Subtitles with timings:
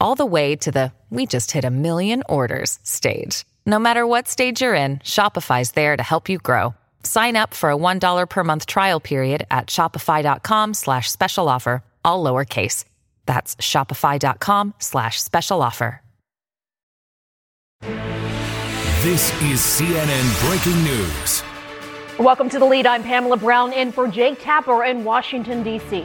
[0.00, 3.46] all the way to the we just hit a million orders stage.
[3.64, 6.74] No matter what stage you're in, Shopify's there to help you grow.
[7.02, 12.22] Sign up for a $1 per month trial period at shopify.com slash special offer, all
[12.22, 12.84] lowercase.
[13.24, 16.02] That's shopify.com slash special offer.
[19.02, 21.42] This is CNN Breaking News.
[22.18, 22.84] Welcome to the lead.
[22.84, 26.04] I'm Pamela Brown in for Jake Tapper in Washington, D.C.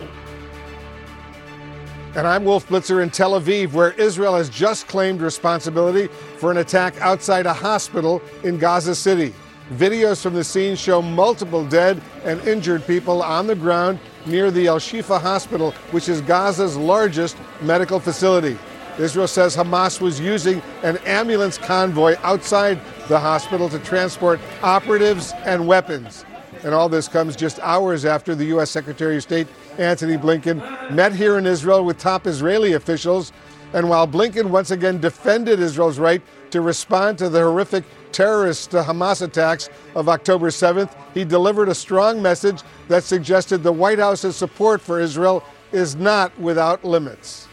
[2.16, 6.58] And I'm Wolf Blitzer in Tel Aviv, where Israel has just claimed responsibility for an
[6.58, 9.33] attack outside a hospital in Gaza City.
[9.72, 13.97] Videos from the scene show multiple dead and injured people on the ground
[14.28, 18.59] near the Al Shifa hospital, which is Gaza's largest medical facility.
[19.00, 25.66] Israel says Hamas was using an ambulance convoy outside the hospital to transport operatives and
[25.66, 26.25] weapons.
[26.64, 28.72] And all this comes just hours after the U.S.
[28.72, 29.47] Secretary of State
[29.78, 33.33] Antony Blinken met here in Israel with top Israeli officials.
[33.73, 38.84] And while Blinken once again defended Israel's right to respond to the horrific terrorist uh,
[38.84, 44.36] Hamas attacks of October 7th, he delivered a strong message that suggested the White House's
[44.36, 47.47] support for Israel is not without limits.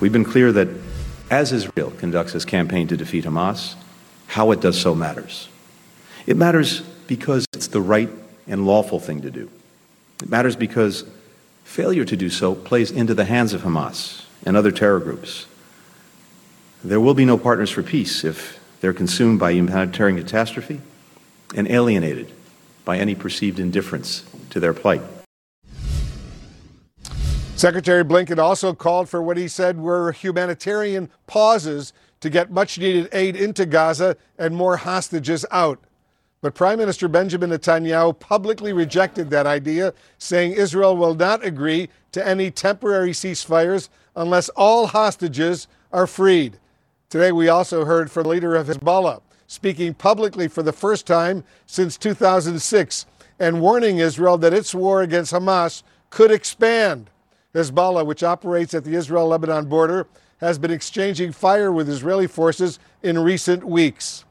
[0.00, 0.68] We've been clear that
[1.30, 3.76] as Israel conducts its campaign to defeat Hamas,
[4.26, 5.48] how it does so matters.
[6.26, 8.08] It matters because it's the right
[8.46, 9.50] and lawful thing to do.
[10.22, 11.04] It matters because
[11.64, 15.46] failure to do so plays into the hands of Hamas and other terror groups.
[16.84, 20.80] There will be no partners for peace if they're consumed by humanitarian catastrophe
[21.54, 22.32] and alienated
[22.84, 25.02] by any perceived indifference to their plight.
[27.54, 33.08] Secretary Blinken also called for what he said were humanitarian pauses to get much needed
[33.12, 35.78] aid into Gaza and more hostages out.
[36.42, 42.26] But Prime Minister Benjamin Netanyahu publicly rejected that idea, saying Israel will not agree to
[42.26, 46.58] any temporary ceasefires unless all hostages are freed.
[47.08, 51.44] Today, we also heard from the leader of Hezbollah, speaking publicly for the first time
[51.64, 53.06] since 2006
[53.38, 57.08] and warning Israel that its war against Hamas could expand.
[57.54, 60.08] Hezbollah, which operates at the Israel Lebanon border,
[60.40, 64.24] has been exchanging fire with Israeli forces in recent weeks.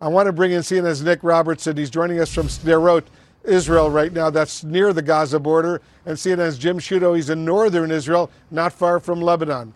[0.00, 1.76] I want to bring in CNN's Nick Robertson.
[1.76, 3.04] He's joining us from Sderot,
[3.44, 4.28] Israel, right now.
[4.28, 5.80] That's near the Gaza border.
[6.04, 7.16] And CNN's Jim Sciutto.
[7.16, 9.72] He's in northern Israel, not far from Lebanon.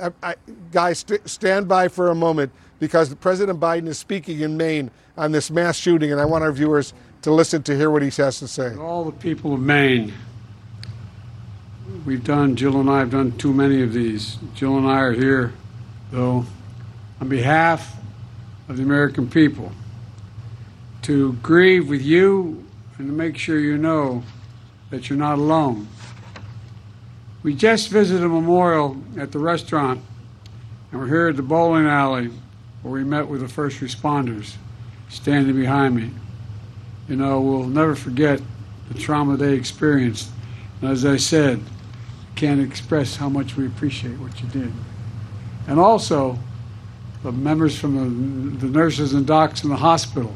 [0.00, 0.34] I, I,
[0.72, 5.30] guys, st- stand by for a moment because President Biden is speaking in Maine on
[5.30, 8.38] this mass shooting, and I want our viewers to listen to hear what he has
[8.38, 8.74] to say.
[8.76, 10.12] All the people of Maine,
[12.06, 14.38] we've done, Jill and I have done too many of these.
[14.54, 15.52] Jill and I are here,
[16.10, 16.46] though,
[17.20, 17.94] on behalf
[18.68, 19.72] of the American people
[21.02, 22.64] to grieve with you
[22.98, 24.22] and to make sure you know
[24.90, 25.86] that you're not alone.
[27.42, 30.00] We just visited a memorial at the restaurant,
[30.90, 32.30] and we're here at the bowling alley
[32.82, 34.54] where we met with the first responders
[35.08, 36.10] standing behind me.
[37.08, 38.40] You know, we'll never forget
[38.88, 40.30] the trauma they experienced.
[40.80, 41.60] And as I said,
[42.34, 44.72] can't express how much we appreciate what you did.
[45.66, 46.38] And also,
[47.24, 50.32] the members from the, the nurses and docs in the hospital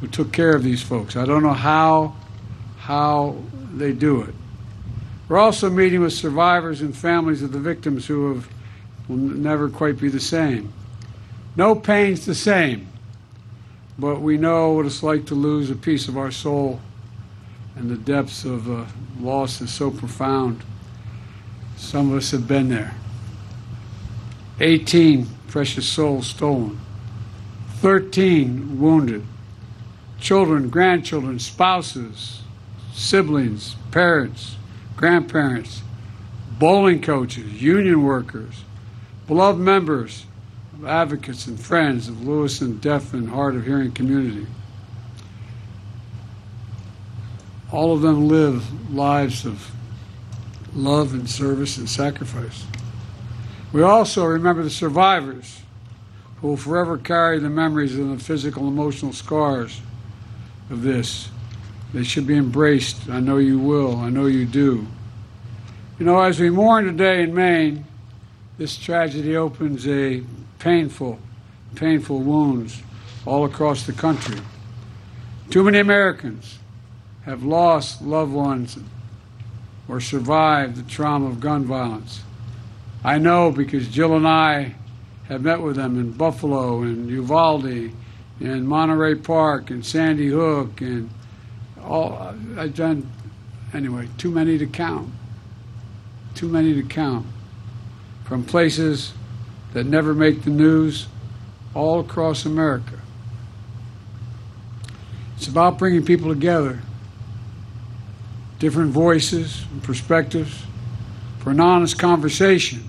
[0.00, 1.16] who took care of these folks.
[1.16, 2.14] I don't know how
[2.78, 3.36] how
[3.74, 4.34] they do it.
[5.28, 8.48] We're also meeting with survivors and families of the victims who have
[9.08, 10.72] will never quite be the same.
[11.56, 12.88] No pain's the same,
[13.98, 16.80] but we know what it's like to lose a piece of our soul,
[17.74, 18.84] and the depths of uh,
[19.18, 20.62] loss is so profound.
[21.76, 22.94] Some of us have been there.
[24.60, 26.80] 18 precious souls stolen,
[27.80, 29.22] 13 wounded,
[30.18, 32.40] children, grandchildren, spouses,
[32.94, 34.56] siblings, parents,
[34.96, 35.82] grandparents,
[36.58, 38.64] bowling coaches, union workers,
[39.26, 40.24] beloved members,
[40.86, 44.46] advocates and friends of Lewiston Deaf and Hard of Hearing community.
[47.70, 49.70] All of them live lives of
[50.74, 52.64] love and service and sacrifice.
[53.72, 55.62] We also remember the survivors
[56.40, 59.80] who will forever carry the memories and the physical and emotional scars
[60.70, 61.30] of this.
[61.94, 63.08] They should be embraced.
[63.08, 63.96] I know you will.
[63.96, 64.86] I know you do.
[65.98, 67.84] You know, as we mourn today in Maine,
[68.58, 70.22] this tragedy opens a
[70.58, 71.18] painful,
[71.74, 72.82] painful wounds
[73.24, 74.40] all across the country.
[75.50, 76.58] Too many Americans
[77.24, 78.78] have lost loved ones
[79.88, 82.22] or survived the trauma of gun violence.
[83.04, 84.76] I know because Jill and I
[85.24, 87.90] have met with them in Buffalo and Uvalde
[88.38, 91.10] and Monterey Park and Sandy Hook and
[91.82, 93.10] all I've done
[93.74, 95.10] anyway, too many to count.
[96.34, 97.26] Too many to count.
[98.24, 99.12] From places
[99.72, 101.08] that never make the news
[101.74, 103.00] all across America.
[105.36, 106.80] It's about bringing people together,
[108.60, 110.62] different voices and perspectives,
[111.40, 112.88] for an honest conversation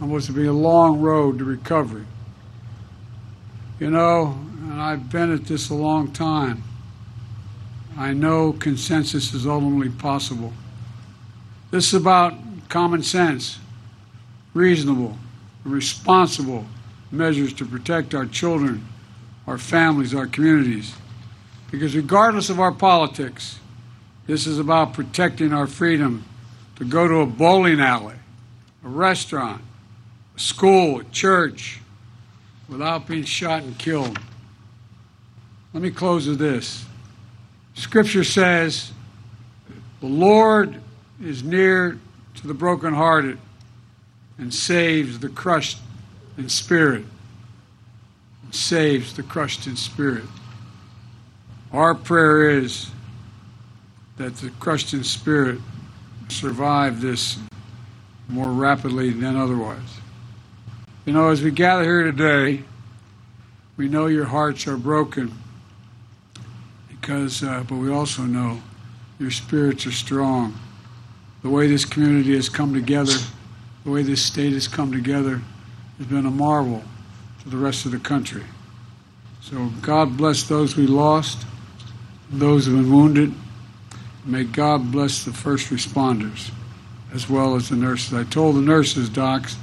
[0.00, 2.04] on was to be a long road to recovery.
[3.80, 6.62] You know, and I've been at this a long time.
[7.96, 10.52] I know consensus is ultimately possible.
[11.70, 12.34] This is about
[12.68, 13.58] common sense,
[14.54, 15.16] reasonable,
[15.64, 16.66] responsible
[17.10, 18.86] measures to protect our children,
[19.46, 20.94] our families, our communities.
[21.70, 23.58] Because regardless of our politics,
[24.26, 26.24] this is about protecting our freedom
[26.76, 28.16] to go to a bowling alley,
[28.84, 29.62] a restaurant,
[30.36, 31.80] school, church,
[32.68, 34.18] without being shot and killed.
[35.72, 36.84] Let me close with this.
[37.74, 38.92] Scripture says,
[40.00, 40.80] The Lord
[41.22, 41.98] is near
[42.34, 43.38] to the brokenhearted
[44.38, 45.78] and saves the crushed
[46.38, 47.04] in spirit.
[48.44, 50.24] And saves the crushed in spirit.
[51.72, 52.90] Our prayer is
[54.16, 55.60] that the crushed in spirit
[56.28, 57.38] survive this
[58.28, 59.95] more rapidly than otherwise.
[61.06, 62.64] You know, as we gather here today,
[63.76, 65.32] we know your hearts are broken
[66.88, 68.60] because, uh, but we also know
[69.20, 70.58] your spirits are strong.
[71.44, 73.16] The way this community has come together,
[73.84, 75.42] the way this state has come together,
[75.98, 76.82] has been a marvel
[77.44, 78.42] to the rest of the country.
[79.42, 81.46] So God bless those we lost,
[82.30, 83.32] those who have been wounded.
[84.24, 86.50] May God bless the first responders
[87.14, 88.12] as well as the nurses.
[88.12, 89.56] I told the nurses, docs,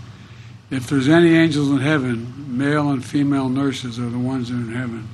[0.74, 4.60] if there's any angels in heaven, male and female nurses are the ones that are
[4.60, 5.08] in heaven.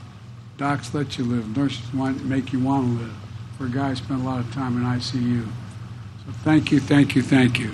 [0.58, 1.56] Docs let you live.
[1.58, 3.16] Nurses want make you want to live.
[3.58, 5.46] For a guy spent a lot of time in ICU.
[6.26, 7.72] So thank you, thank you, thank you.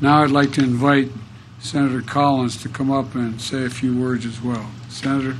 [0.00, 1.10] Now I'd like to invite
[1.58, 4.70] Senator Collins to come up and say a few words as well.
[4.88, 5.36] Senator.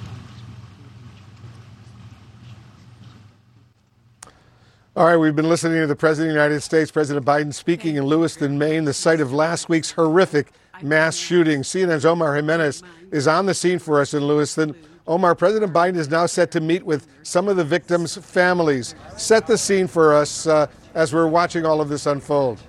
[4.96, 7.96] All right, we've been listening to the President of the United States, President Biden, speaking
[7.96, 10.52] in Lewiston, Maine, the site of last week's horrific
[10.82, 11.62] mass shooting.
[11.62, 14.75] CNN's Omar Jimenez is on the scene for us in Lewiston.
[15.06, 18.94] Omar, President Biden is now set to meet with some of the victims' families.
[19.17, 22.61] Set the scene for us uh, as we're watching all of this unfold.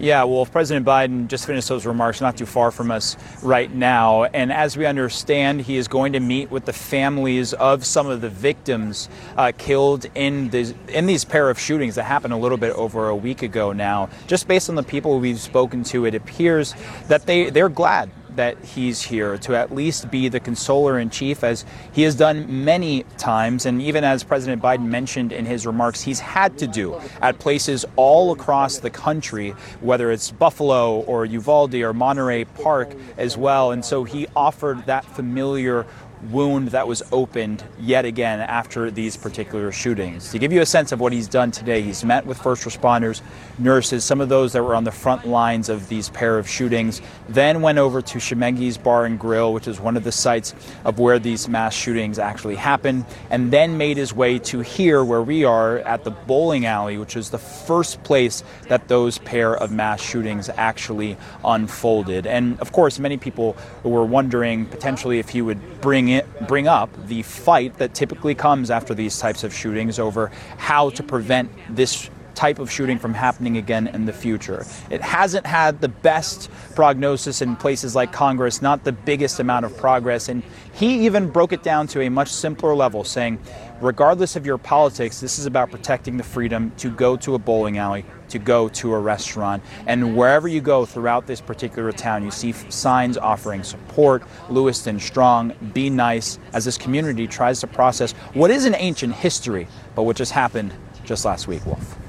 [0.00, 4.24] Yeah, well, President Biden just finished those remarks not too far from us right now.
[4.24, 8.22] And as we understand, he is going to meet with the families of some of
[8.22, 12.56] the victims uh, killed in, this, in these pair of shootings that happened a little
[12.56, 14.08] bit over a week ago now.
[14.26, 16.74] Just based on the people we've spoken to, it appears
[17.08, 21.42] that they, they're glad that he's here to at least be the consoler in chief,
[21.44, 23.66] as he has done many times.
[23.66, 27.84] And even as President Biden mentioned in his remarks, he's had to do at places
[27.96, 33.72] all across the country, whether it's Buffalo or Uvalde or Monterey Park as well.
[33.72, 35.86] And so he offered that familiar
[36.30, 40.30] wound that was opened yet again after these particular shootings.
[40.32, 43.22] To give you a sense of what he's done today, he's met with first responders,
[43.58, 47.00] nurses, some of those that were on the front lines of these pair of shootings,
[47.28, 50.98] then went over to Schemengees Bar and Grill, which is one of the sites of
[50.98, 55.44] where these mass shootings actually happened, and then made his way to here where we
[55.44, 60.00] are at the bowling alley, which is the first place that those pair of mass
[60.02, 62.26] shootings actually unfolded.
[62.26, 66.90] And of course, many people were wondering potentially if he would bring it, bring up
[67.06, 72.10] the fight that typically comes after these types of shootings over how to prevent this
[72.34, 74.64] type of shooting from happening again in the future.
[74.90, 79.76] It hasn't had the best prognosis in places like Congress, not the biggest amount of
[79.76, 80.28] progress.
[80.28, 83.38] And he even broke it down to a much simpler level, saying,
[83.80, 87.78] regardless of your politics, this is about protecting the freedom to go to a bowling
[87.78, 89.62] alley, to go to a restaurant.
[89.86, 95.52] And wherever you go throughout this particular town, you see signs offering support, Lewiston strong,
[95.72, 100.16] be nice, as this community tries to process what is an ancient history, but what
[100.16, 100.72] just happened
[101.04, 101.99] just last week, Wolf.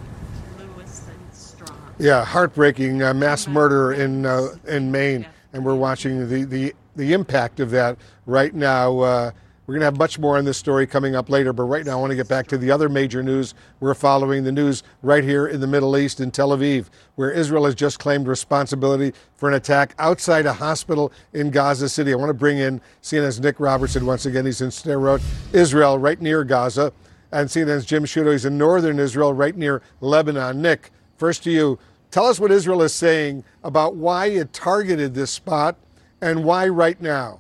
[2.02, 7.14] Yeah, heartbreaking uh, mass murder in uh, in Maine, and we're watching the, the, the
[7.14, 8.98] impact of that right now.
[9.02, 9.32] Uh,
[9.68, 11.92] we're going to have much more on this story coming up later, but right now
[11.92, 13.54] I want to get back to the other major news.
[13.80, 17.66] We're following the news right here in the Middle East in Tel Aviv, where Israel
[17.66, 22.14] has just claimed responsibility for an attack outside a hospital in Gaza City.
[22.14, 24.48] I want to bring in CNN's Nick Robertson once again.
[24.48, 25.22] He's in Sderot,
[25.54, 26.94] Israel, right near Gaza,
[27.32, 28.32] and CNN's Jim Sciutto.
[28.32, 30.64] He's in northern Israel, right near Lebanon.
[30.64, 31.78] Nick, first to you.
[32.12, 35.78] Tell us what Israel is saying about why it targeted this spot
[36.20, 37.40] and why right now.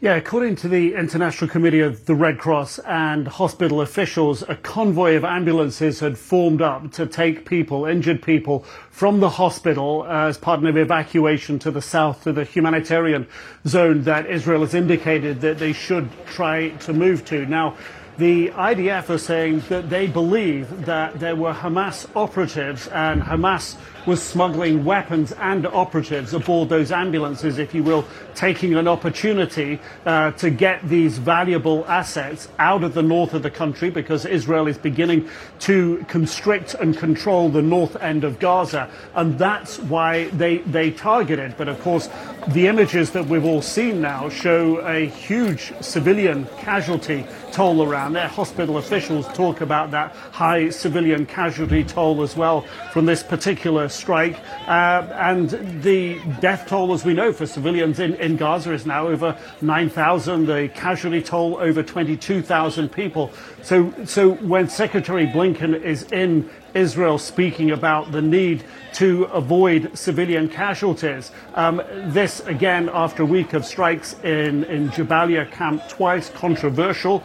[0.00, 5.14] Yeah, according to the International Committee of the Red Cross and hospital officials, a convoy
[5.14, 8.60] of ambulances had formed up to take people, injured people,
[8.90, 13.26] from the hospital as part of evacuation to the south to the humanitarian
[13.66, 17.46] zone that Israel has indicated that they should try to move to.
[17.46, 17.76] Now,
[18.18, 23.76] the IDF are saying that they believe that there were Hamas operatives and Hamas
[24.06, 30.30] was smuggling weapons and operatives aboard those ambulances, if you will, taking an opportunity uh,
[30.32, 34.76] to get these valuable assets out of the north of the country because Israel is
[34.76, 35.28] beginning
[35.60, 38.90] to constrict and control the north end of Gaza.
[39.14, 41.56] And that's why they, they targeted.
[41.56, 42.08] But of course,
[42.48, 48.28] the images that we've all seen now show a huge civilian casualty toll around there.
[48.28, 54.38] Hospital officials talk about that high civilian casualty toll as well from this particular strike.
[54.66, 55.50] Uh, and
[55.82, 60.46] the death toll, as we know, for civilians in, in Gaza is now over 9,000.
[60.46, 63.32] The casualty toll over 22,000 people.
[63.62, 70.48] So, so when Secretary Blinken is in Israel speaking about the need to avoid civilian
[70.48, 71.30] casualties.
[71.54, 77.22] Um, this, again, after a week of strikes in, in Jabalia camp, twice controversial.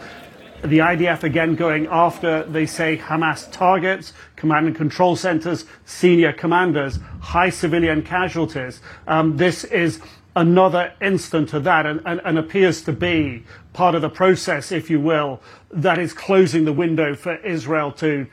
[0.62, 7.00] The IDF again going after, they say, Hamas targets, command and control centers, senior commanders,
[7.22, 8.82] high civilian casualties.
[9.08, 10.02] Um, this is
[10.36, 14.90] another instant of that and, and, and, appears to be part of the process, if
[14.90, 18.28] you will, that is closing the window for Israel to,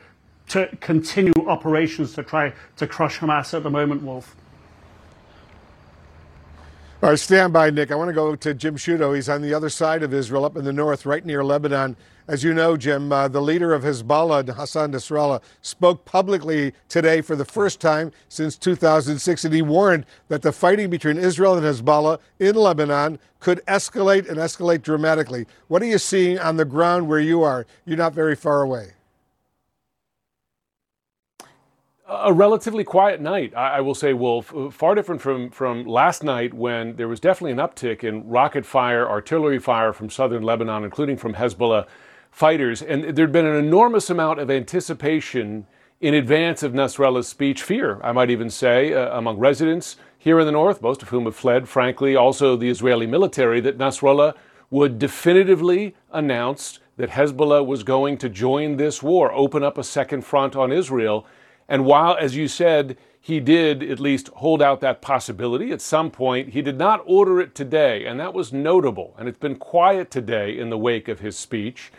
[0.49, 4.35] to continue operations to try to crush Hamas at the moment, Wolf.
[7.03, 7.91] All right, stand by, Nick.
[7.91, 9.13] I want to go to Jim Sciutto.
[9.13, 11.95] He's on the other side of Israel, up in the north, right near Lebanon.
[12.27, 17.35] As you know, Jim, uh, the leader of Hezbollah, Hassan Nasrallah, spoke publicly today for
[17.35, 22.17] the first time since 2006, and he warned that the fighting between Israel and Hezbollah
[22.39, 25.45] in Lebanon could escalate and escalate dramatically.
[25.67, 27.67] What are you seeing on the ground where you are?
[27.85, 28.96] You're not very far away
[32.07, 34.55] a relatively quiet night, I, will say, Wolf.
[34.55, 38.65] Uh, far different from, from last night when there was definitely an uptick in rocket
[38.65, 41.85] fire, artillery fire from southern Lebanon, including from Hezbollah
[42.31, 42.81] fighters.
[42.81, 45.67] And there'd been an enormous amount of anticipation
[45.99, 50.45] in advance of Nasrallah's speech, fear, I might even say, uh, among residents here in
[50.45, 54.35] the north, most of whom have fled, frankly, also the Israeli military, that Nasrallah
[54.69, 60.21] would definitively announce that Hezbollah was going to join this war, open up a second
[60.21, 61.25] front on Israel.
[61.69, 66.09] And while, as you said, he did at least hold out that possibility at some
[66.09, 69.15] point, he did not order it today, and that was notable.
[69.17, 71.91] And it's been quiet today in the wake of his speech.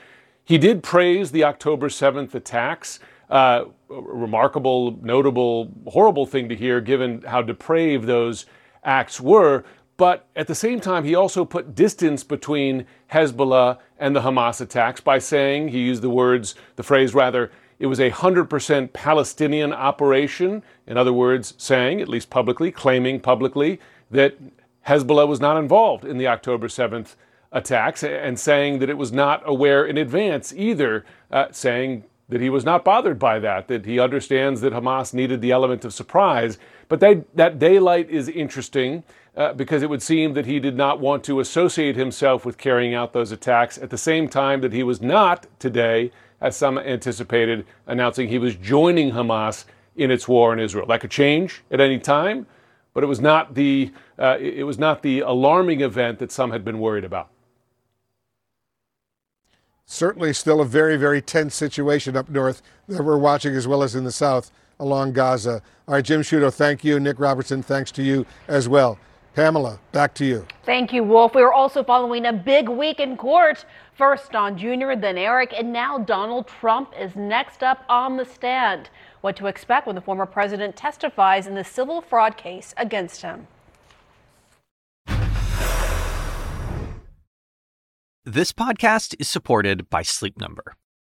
[0.43, 2.99] He did praise the October 7th attacks.
[3.29, 8.47] Uh, remarkable, notable, horrible thing to hear given how depraved those
[8.83, 9.65] acts were.
[9.99, 15.03] But at the same time, he also put distance between Hezbollah and the Hamas attacks
[15.03, 20.63] by saying, he used the words, the phrase rather, it was a 100% Palestinian operation.
[20.87, 23.81] In other words, saying, at least publicly, claiming publicly,
[24.11, 24.37] that
[24.87, 27.15] Hezbollah was not involved in the October 7th
[27.53, 32.51] attacks and saying that it was not aware in advance either, uh, saying that he
[32.51, 36.59] was not bothered by that, that he understands that Hamas needed the element of surprise.
[36.89, 39.03] But they, that daylight is interesting
[39.37, 42.93] uh, because it would seem that he did not want to associate himself with carrying
[42.93, 47.67] out those attacks at the same time that he was not today, as some anticipated,
[47.87, 49.65] announcing he was joining Hamas
[49.97, 50.87] in its war in Israel.
[50.87, 52.47] That could change at any time,
[52.95, 56.65] but it was not the, uh, it was not the alarming event that some had
[56.65, 57.31] been worried about
[59.91, 63.95] certainly still a very, very tense situation up north that we're watching as well as
[63.95, 65.63] in the south along Gaza.
[65.89, 67.01] All right, Jim Sciutto, thank you.
[67.01, 68.99] Nick Robertson, thanks to you as well.
[69.39, 70.45] Pamela, back to you.
[70.65, 71.33] Thank you, Wolf.
[71.33, 73.65] We are also following a big week in court.
[73.95, 78.91] First Don Jr., then Eric, and now Donald Trump is next up on the stand.
[79.21, 83.47] What to expect when the former president testifies in the civil fraud case against him.
[88.25, 90.75] This podcast is supported by Sleep Number.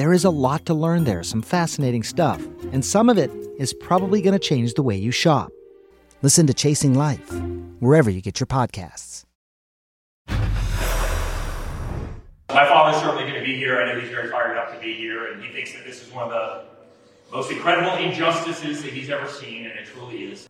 [0.00, 2.42] There is a lot to learn there, some fascinating stuff,
[2.72, 5.52] and some of it is probably going to change the way you shop.
[6.22, 7.30] Listen to Chasing Life,
[7.80, 9.24] wherever you get your podcasts.
[10.26, 10.38] My
[12.48, 13.78] father's certainly going to be here.
[13.78, 16.10] I know he's very fired up to be here, and he thinks that this is
[16.10, 16.64] one of the
[17.30, 20.48] most incredible injustices that he's ever seen, and it truly is.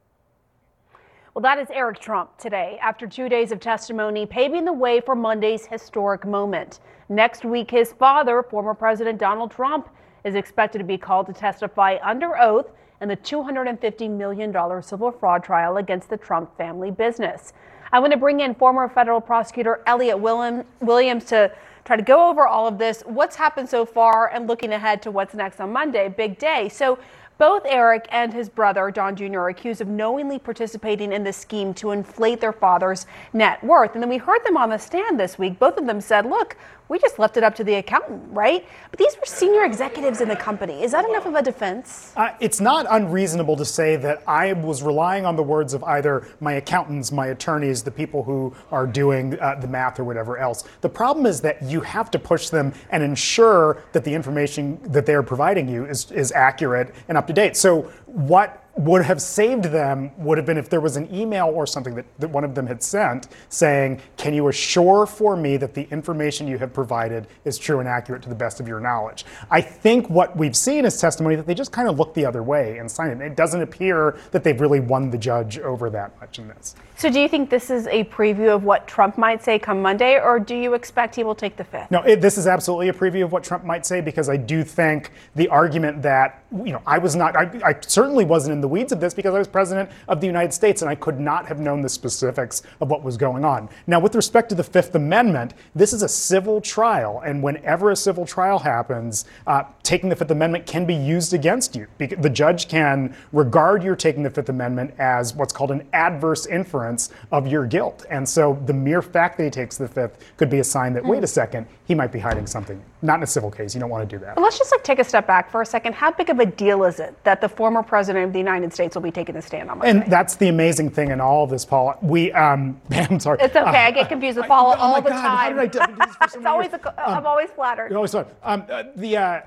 [1.32, 5.14] Well, that is Eric Trump today, after two days of testimony, paving the way for
[5.14, 6.80] Monday's historic moment.
[7.08, 9.88] Next week, his father, former President Donald Trump,
[10.24, 15.44] is expected to be called to testify under oath in the $250 million civil fraud
[15.44, 17.52] trial against the Trump family business.
[17.92, 21.52] I want to bring in former federal prosecutor Elliot Williams to
[21.84, 25.12] try to go over all of this, what's happened so far, and looking ahead to
[25.12, 26.08] what's next on Monday.
[26.08, 26.68] Big day.
[26.68, 26.98] So,
[27.40, 31.72] both Eric and his brother, Don Jr., are accused of knowingly participating in the scheme
[31.74, 33.94] to inflate their father's net worth.
[33.94, 35.58] And then we heard them on the stand this week.
[35.58, 36.58] Both of them said, look,
[36.90, 38.66] we just left it up to the accountant, right?
[38.90, 40.82] But these were senior executives in the company.
[40.82, 42.12] Is that enough of a defense?
[42.16, 46.26] Uh, it's not unreasonable to say that I was relying on the words of either
[46.40, 50.64] my accountants, my attorneys, the people who are doing uh, the math or whatever else.
[50.80, 55.06] The problem is that you have to push them and ensure that the information that
[55.06, 57.56] they are providing you is, is accurate and up to date.
[57.56, 61.66] So, what would have saved them would have been if there was an email or
[61.66, 65.74] something that, that one of them had sent saying, Can you assure for me that
[65.74, 69.24] the information you have provided is true and accurate to the best of your knowledge?
[69.50, 72.42] I think what we've seen is testimony that they just kind of look the other
[72.42, 73.20] way and sign it.
[73.20, 76.74] It doesn't appear that they've really won the judge over that much in this.
[76.96, 80.20] So, do you think this is a preview of what Trump might say come Monday,
[80.20, 81.90] or do you expect he will take the fifth?
[81.90, 84.62] No, it, this is absolutely a preview of what Trump might say because I do
[84.62, 88.68] think the argument that, you know, I was not, I, I certainly wasn't in the
[88.70, 91.46] weeds of this because I was president of the United States and I could not
[91.46, 93.68] have known the specifics of what was going on.
[93.86, 97.96] Now, with respect to the Fifth Amendment, this is a civil trial, and whenever a
[97.96, 101.86] civil trial happens, uh, taking the Fifth Amendment can be used against you.
[101.98, 107.10] The judge can regard your taking the Fifth Amendment as what's called an adverse inference
[107.32, 108.06] of your guilt.
[108.10, 111.02] And so the mere fact that he takes the fifth could be a sign that,
[111.02, 111.08] mm.
[111.08, 112.80] wait a second, he might be hiding something.
[113.02, 113.74] Not in a civil case.
[113.74, 114.34] You don't want to do that.
[114.34, 115.94] But let's just like take a step back for a second.
[115.94, 118.94] How big of a deal is it that the former president of the United States
[118.94, 120.02] will be taking a stand on Monday?
[120.02, 121.98] And that's the amazing thing in all of this, Paul.
[122.02, 123.38] We, um, I'm sorry.
[123.40, 123.64] It's okay.
[123.64, 125.56] Uh, I get confused with Paul all oh the God, time.
[125.56, 127.90] How did I do this it's always, a, um, I'm always flattered.
[127.90, 128.34] You Always flattered.
[128.42, 129.40] Um, uh, the, uh,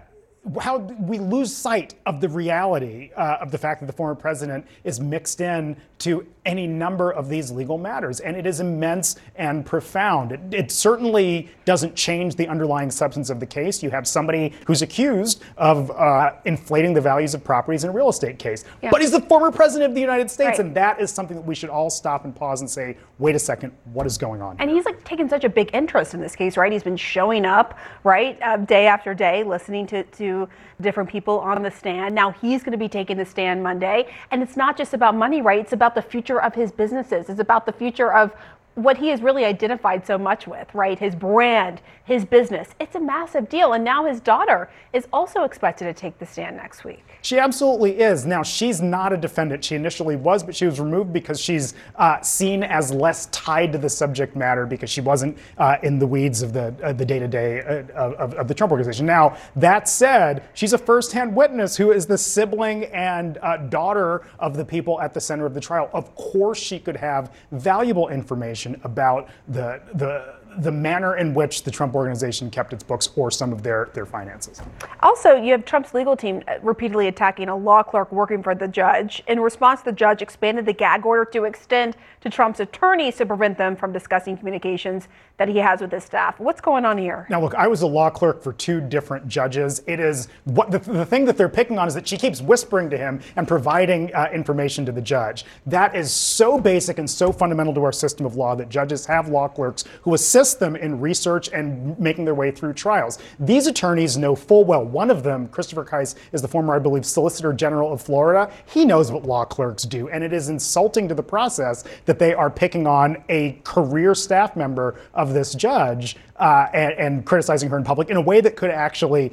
[0.59, 4.65] how we lose sight of the reality uh, of the fact that the former president
[4.83, 8.19] is mixed in to any number of these legal matters.
[8.19, 10.33] And it is immense and profound.
[10.33, 13.81] It, it, certainly doesn't change the underlying substance of the case.
[13.81, 18.09] You have somebody who's accused of uh, inflating the values of properties in a real
[18.09, 18.65] estate case.
[18.81, 18.89] Yeah.
[18.91, 20.59] But he's the former president of the United States.
[20.59, 20.65] Right.
[20.65, 23.39] And that is something that we should all stop and pause and say, wait a
[23.39, 24.57] second, what is going on?
[24.59, 26.71] And he's like taken such a big interest in this case, right?
[26.71, 30.32] He's been showing up, right, uh, day after day, listening to, to
[30.81, 32.13] different people on the stand.
[32.15, 34.07] Now he's going to be taking the stand Monday.
[34.31, 35.59] And it's not just about money, right?
[35.59, 37.29] It's about the future of his businesses.
[37.29, 38.31] It's about the future of
[38.75, 40.97] what he has really identified so much with, right?
[40.97, 42.69] His brand, his business.
[42.79, 43.73] It's a massive deal.
[43.73, 47.03] And now his daughter is also expected to take the stand next week.
[47.21, 48.25] She absolutely is.
[48.25, 49.63] Now, she's not a defendant.
[49.63, 53.77] She initially was, but she was removed because she's uh, seen as less tied to
[53.77, 57.19] the subject matter because she wasn't uh, in the weeds of the uh, the day
[57.19, 57.61] to day
[57.95, 59.05] of, of, the Trump organization.
[59.05, 64.23] Now, that said, she's a first hand witness who is the sibling and uh, daughter
[64.39, 65.89] of the people at the center of the trial.
[65.93, 71.71] Of course, she could have valuable information about the the the manner in which the
[71.71, 74.61] Trump organization kept its books or some of their, their finances.
[75.01, 78.67] Also, you have Trump's legal team uh, repeatedly attacking a law clerk working for the
[78.67, 79.23] judge.
[79.27, 83.57] In response, the judge expanded the gag order to extend to Trump's attorneys to prevent
[83.57, 86.39] them from discussing communications that he has with his staff.
[86.39, 87.25] What's going on here?
[87.29, 89.81] Now, look, I was a law clerk for two different judges.
[89.87, 92.89] It is what the, the thing that they're picking on is that she keeps whispering
[92.91, 95.45] to him and providing uh, information to the judge.
[95.65, 99.27] That is so basic and so fundamental to our system of law that judges have
[99.27, 103.17] law clerks who assist them in research and making their way through trials.
[103.39, 104.85] These attorneys know full well.
[104.85, 108.51] One of them, Christopher Kise, is the former, I believe, Solicitor General of Florida.
[108.65, 112.33] He knows what law clerks do, and it is insulting to the process that they
[112.33, 117.77] are picking on a career staff member of this judge uh, and, and, criticizing her
[117.77, 119.31] in public in a way that could actually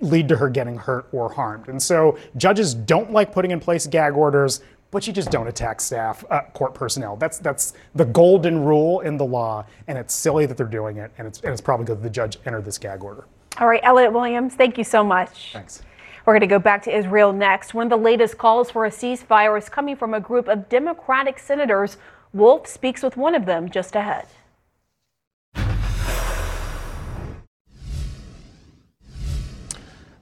[0.00, 1.68] lead to her getting hurt or harmed.
[1.68, 5.80] And so judges don't like putting in place gag orders but you just don't attack
[5.80, 7.16] staff, uh, court personnel.
[7.16, 11.10] That's that's the golden rule in the law, and it's silly that they're doing it,
[11.16, 13.24] and it's and it's probably good the judge entered this gag order.
[13.58, 15.54] All right, Elliot Williams, thank you so much.
[15.54, 15.82] Thanks.
[16.24, 17.74] We're going to go back to Israel next.
[17.74, 21.38] One of the latest calls for a ceasefire is coming from a group of Democratic
[21.38, 21.96] senators.
[22.32, 24.26] Wolf speaks with one of them just ahead.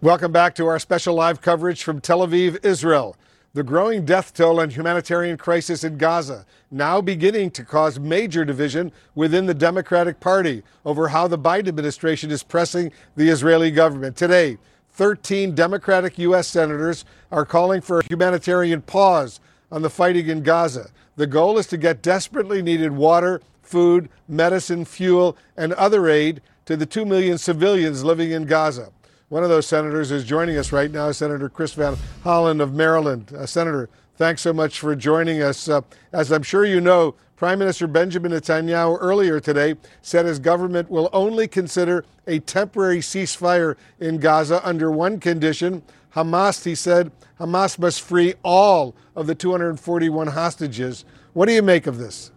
[0.02, 3.18] Welcome back to our special live coverage from Tel Aviv, Israel.
[3.52, 8.92] The growing death toll and humanitarian crisis in Gaza now beginning to cause major division
[9.14, 14.16] within the Democratic Party over how the Biden administration is pressing the Israeli government.
[14.16, 14.56] Today,
[14.92, 16.48] 13 Democratic U.S.
[16.48, 19.38] senators are calling for a humanitarian pause
[19.70, 20.88] on the fighting in Gaza.
[21.16, 26.74] The goal is to get desperately needed water, food, medicine, fuel, and other aid to
[26.74, 28.92] the 2 million civilians living in Gaza.
[29.30, 33.32] One of those senators is joining us right now, Senator Chris Van Hollen of Maryland.
[33.32, 35.68] Uh, Senator, thanks so much for joining us.
[35.68, 40.90] Uh, as I'm sure you know, Prime Minister Benjamin Netanyahu earlier today said his government
[40.90, 45.84] will only consider a temporary ceasefire in Gaza under one condition.
[46.16, 51.04] Hamas, he said, Hamas must free all of the 241 hostages.
[51.34, 52.32] What do you make of this?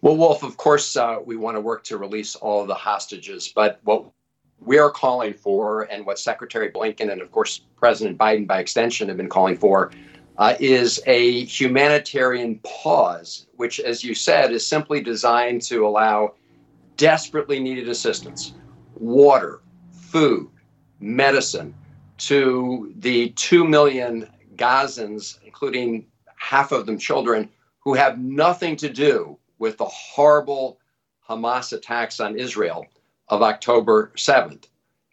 [0.00, 3.52] Well, Wolf, of course, uh, we want to work to release all of the hostages,
[3.54, 4.06] but what
[4.64, 9.08] we are calling for, and what Secretary Blinken and, of course, President Biden by extension
[9.08, 9.90] have been calling for,
[10.38, 16.34] uh, is a humanitarian pause, which, as you said, is simply designed to allow
[16.96, 18.54] desperately needed assistance,
[18.94, 20.48] water, food,
[21.00, 21.74] medicine,
[22.18, 27.48] to the 2 million Gazans, including half of them children,
[27.80, 30.78] who have nothing to do with the horrible
[31.28, 32.86] Hamas attacks on Israel
[33.28, 34.64] of October 7th.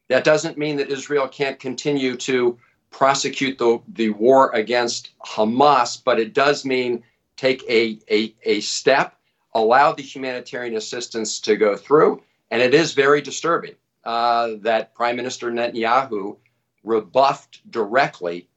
[0.07, 2.57] That doesn't mean that Israel can't continue to
[2.91, 7.03] prosecute the, the war against Hamas, but it does mean
[7.37, 9.15] take a, a, a step,
[9.53, 12.21] allow the humanitarian assistance to go through.
[12.51, 16.37] And it is very disturbing uh, that Prime Minister Netanyahu
[16.83, 18.49] rebuffed directly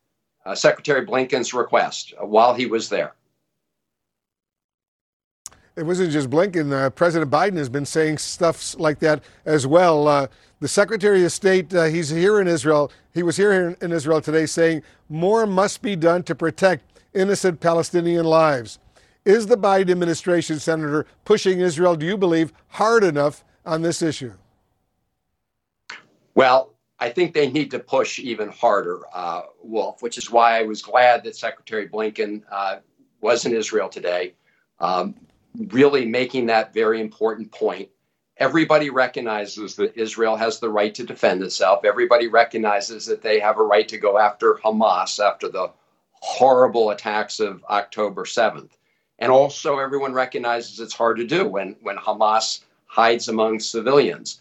[0.46, 3.14] uh, Secretary Blinken's request while he was there
[5.76, 6.72] it wasn't just Blinken.
[6.72, 10.06] Uh, President Biden has been saying stuff like that as well.
[10.06, 10.26] Uh,
[10.60, 12.92] the Secretary of State, uh, he's here in Israel.
[13.14, 18.24] He was here in, Israel today saying more must be done to protect innocent Palestinian
[18.24, 18.78] lives.
[19.24, 24.32] Is the Biden administration, Senator, pushing Israel, do you believe, hard enough on this issue?
[26.34, 30.62] Well, I think they need to push even harder, uh, Wolf, which is why I
[30.62, 32.78] was glad that Secretary Blinken uh,
[33.20, 34.34] was in Israel today.
[34.80, 35.14] Um,
[35.68, 37.88] really making that very important point.
[38.38, 41.84] Everybody recognizes that Israel has the right to defend itself.
[41.84, 45.70] Everybody recognizes that they have a right to go after Hamas after the
[46.14, 48.70] horrible attacks of October 7th.
[49.18, 54.40] And also, everyone recognizes it's hard to do when, when Hamas hides among civilians.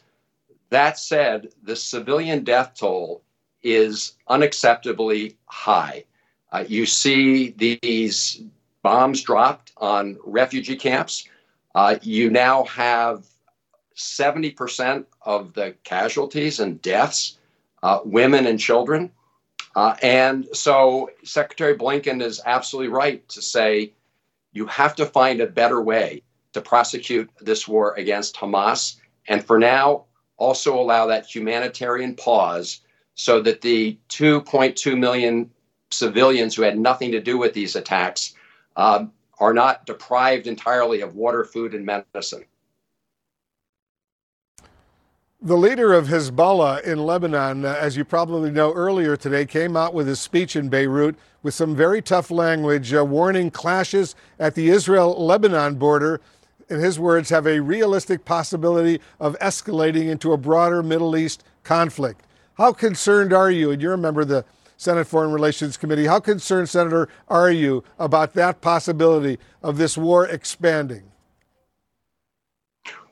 [0.70, 3.22] That said, the civilian death toll
[3.62, 6.06] is unacceptably high.
[6.52, 8.42] Uh, you see these
[8.84, 11.28] bombs dropped on refugee camps.
[11.76, 13.26] Uh, you now have
[13.96, 17.38] 70% of the casualties and deaths,
[17.84, 19.12] uh, women and children.
[19.76, 23.94] Uh, and so Secretary Blinken is absolutely right to say
[24.52, 28.98] you have to find a better way to prosecute this war against Hamas.
[29.28, 30.06] And for now,
[30.38, 32.82] also allow that humanitarian pause
[33.16, 35.52] so that the 2.2 million
[35.92, 38.34] civilians who had nothing to do with these attacks
[38.76, 39.06] uh,
[39.40, 42.46] are not deprived entirely of water, food, and medicine.
[45.42, 49.96] The leader of Hezbollah in Lebanon, uh, as you probably know earlier today, came out
[49.96, 54.70] with a speech in Beirut with some very tough language, uh, warning clashes at the
[54.70, 56.22] Israel Lebanon border.
[56.70, 62.24] in his words, have a realistic possibility of escalating into a broader Middle East conflict.
[62.54, 64.46] How concerned are you, and you're a member of the
[64.82, 70.28] Senate Foreign Relations Committee, how concerned, Senator, are you about that possibility of this war
[70.28, 71.04] expanding?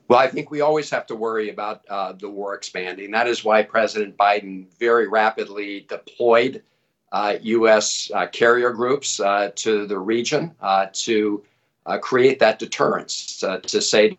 [0.08, 3.12] Well, I think we always have to worry about uh, the war expanding.
[3.12, 6.64] That is why President Biden very rapidly deployed
[7.12, 8.10] uh, U.S.
[8.12, 11.44] Uh, carrier groups uh, to the region uh, to
[11.86, 14.18] uh, create that deterrence, to say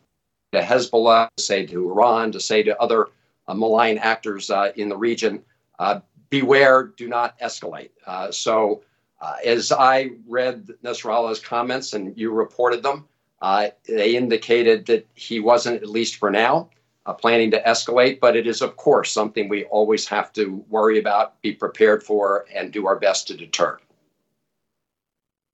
[0.53, 3.09] to Hezbollah, to say to Iran, to say to other
[3.49, 5.43] malign actors in the region,
[6.31, 7.91] beware, do not escalate.
[8.33, 8.81] so,
[9.45, 13.07] as I read Nasrallah's comments and you reported them,
[13.41, 16.69] uh, they indicated that he wasn't, at least for now,
[17.07, 20.99] uh, planning to escalate, but it is, of course, something we always have to worry
[20.99, 23.79] about, be prepared for, and do our best to deter.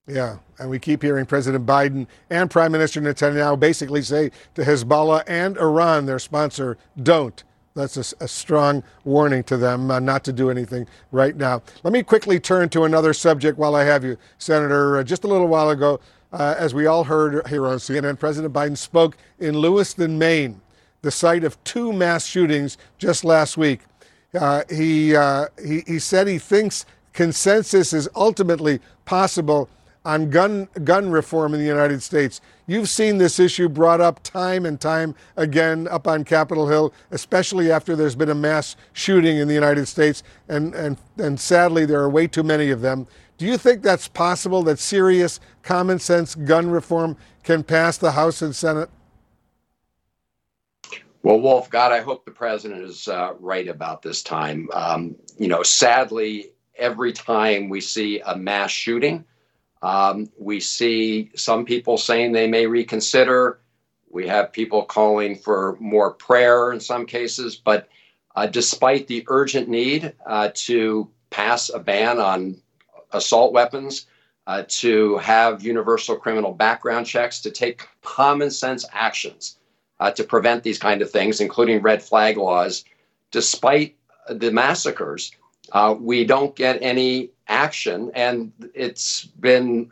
[0.05, 5.23] Yeah, and we keep hearing President Biden and Prime Minister Netanyahu basically say to Hezbollah
[5.27, 7.43] and Iran, their sponsor, don't.
[7.77, 11.61] That's a, a strong warning to them uh, not to do anything right now.
[11.83, 14.97] Let me quickly turn to another subject while I have you, Senator.
[14.97, 15.99] Uh, just a little while ago,
[16.33, 20.59] uh, as we all heard here on CNN, President Biden spoke in Lewiston, Maine,
[21.03, 23.81] the site of two mass shootings just last week.
[24.33, 29.69] Uh, he, uh, he, he said he thinks consensus is ultimately possible
[30.07, 32.39] on gun, gun reform in the United States.
[32.65, 37.69] You've seen this issue brought up time and time again up on Capitol Hill, especially
[37.69, 41.99] after there's been a mass shooting in the United States, and, and, and sadly, there
[41.99, 43.05] are way too many of them.
[43.37, 48.41] Do you think that's possible that serious common sense gun reform can pass the House
[48.41, 48.89] and Senate?
[51.21, 54.69] Well, Wolf, God, I hope the president is uh, right about this time.
[54.71, 59.25] Um, you know, sadly, every time we see a mass shooting,
[59.81, 63.59] um, we see some people saying they may reconsider.
[64.09, 67.55] We have people calling for more prayer in some cases.
[67.55, 67.89] But
[68.35, 72.57] uh, despite the urgent need uh, to pass a ban on
[73.11, 74.07] assault weapons,
[74.47, 79.57] uh, to have universal criminal background checks, to take common sense actions
[79.99, 82.85] uh, to prevent these kind of things, including red flag laws.
[83.31, 83.95] Despite
[84.29, 85.31] the massacres,
[85.71, 89.91] uh, we don't get any action, and it's been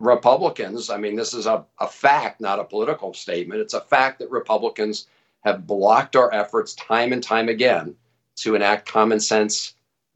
[0.00, 0.90] Republicans.
[0.90, 3.60] I mean, this is a, a fact, not a political statement.
[3.60, 5.06] It's a fact that Republicans
[5.44, 7.94] have blocked our efforts time and time again
[8.36, 9.74] to enact common sense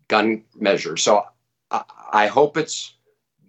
[0.09, 1.03] gun measures.
[1.03, 1.25] So
[2.13, 2.95] I hope it's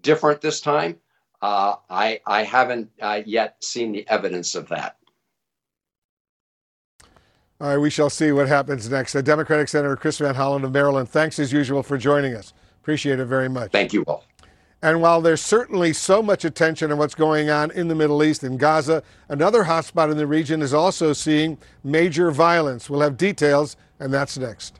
[0.01, 0.99] different this time.
[1.41, 4.97] Uh, I, I haven't uh, yet seen the evidence of that.
[7.61, 9.13] All right, we shall see what happens next.
[9.15, 12.53] Uh, Democratic Senator Chris Van Hollen of Maryland, thanks as usual for joining us.
[12.81, 13.71] Appreciate it very much.
[13.71, 14.23] Thank you, Will.
[14.81, 18.43] And while there's certainly so much attention on what's going on in the Middle East
[18.43, 22.89] and Gaza, another hotspot in the region is also seeing major violence.
[22.89, 24.79] We'll have details, and that's next.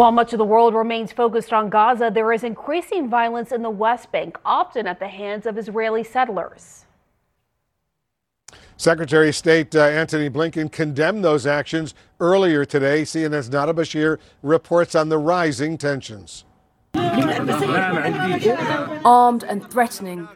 [0.00, 3.68] While much of the world remains focused on Gaza, there is increasing violence in the
[3.68, 6.86] West Bank, often at the hands of Israeli settlers.
[8.78, 13.02] Secretary of State uh, Antony Blinken condemned those actions earlier today.
[13.02, 16.46] CNN's Nada Bashir reports on the rising tensions.
[19.04, 20.26] Armed and threatening,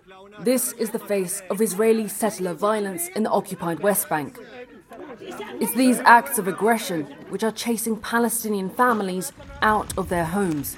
[0.41, 4.39] this is the face of Israeli settler violence in the occupied West Bank.
[5.61, 9.33] It's these acts of aggression which are chasing Palestinian families
[9.63, 10.77] out of their homes.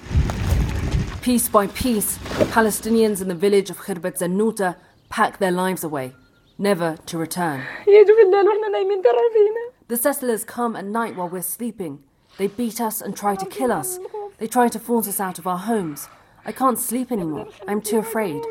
[1.23, 2.19] Piece by piece,
[2.53, 4.77] Palestinians in the village of Khirbet Zanuta
[5.09, 6.13] pack their lives away,
[6.59, 7.63] never to return.
[9.89, 12.05] The settlers come at night while we're sleeping.
[12.39, 13.99] They beat us and try to kill us.
[14.39, 16.09] They try to force us out of our homes.
[16.45, 17.49] I can't sleep anymore.
[17.67, 18.43] I'm too afraid.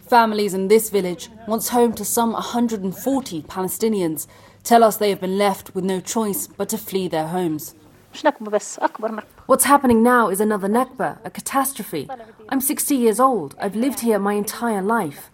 [0.00, 4.26] Families in this village, once home to some 140 Palestinians,
[4.68, 7.74] tell us they have been left with no choice but to flee their homes.
[9.46, 12.06] What's happening now is another Nakba, a catastrophe.
[12.50, 13.56] I'm 60 years old.
[13.58, 15.30] I've lived here my entire life.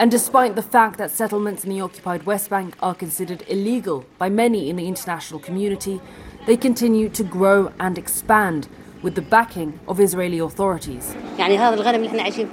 [0.00, 4.30] And despite the fact that settlements in the occupied West Bank are considered illegal by
[4.30, 6.00] many in the international community,
[6.46, 8.66] they continue to grow and expand,
[9.02, 11.14] with the backing of Israeli authorities.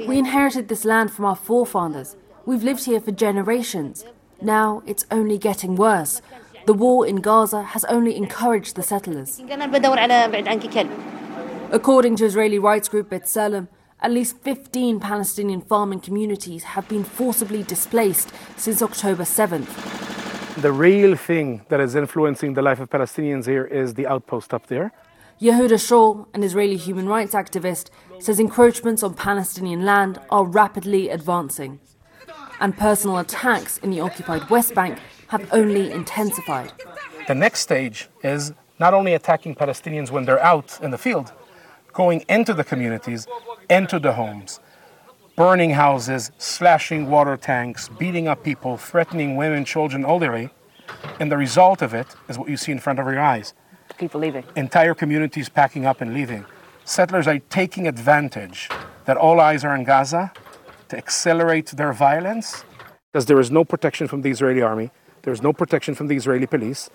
[0.07, 2.15] We inherited this land from our forefathers.
[2.49, 4.03] We've lived here for generations.
[4.41, 6.19] Now it's only getting worse.
[6.65, 9.39] The war in Gaza has only encouraged the settlers.
[11.71, 13.67] According to Israeli rights group B'Tselem,
[14.01, 19.69] at least 15 Palestinian farming communities have been forcibly displaced since October 7th.
[20.59, 24.65] The real thing that is influencing the life of Palestinians here is the outpost up
[24.65, 24.91] there.
[25.39, 31.79] Yehuda Shaul, an Israeli human rights activist, says encroachments on Palestinian land are rapidly advancing.
[32.59, 36.73] And personal attacks in the occupied West Bank have only intensified.
[37.27, 41.31] The next stage is not only attacking Palestinians when they're out in the field,
[41.93, 43.27] going into the communities,
[43.69, 44.59] into the homes,
[45.35, 50.49] burning houses, slashing water tanks, beating up people, threatening women, children, elderly.
[51.19, 53.53] And the result of it is what you see in front of your eyes.
[53.97, 54.43] People leaving.
[54.55, 56.45] Entire communities packing up and leaving.
[56.83, 58.69] Settlers are taking advantage
[59.05, 60.31] that all eyes are in Gaza
[60.89, 62.63] to accelerate their violence
[63.11, 64.91] because there is no protection from the Israeli army,
[65.23, 66.89] there's no protection from the Israeli police.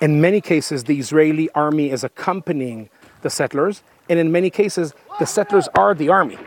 [0.00, 2.88] In many cases, the Israeli army is accompanying
[3.22, 6.38] the settlers, and in many cases, the settlers are the army.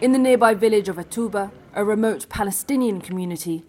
[0.00, 3.64] In the nearby village of Atuba, a remote Palestinian community,